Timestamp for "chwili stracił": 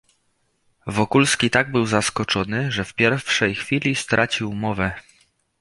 3.55-4.53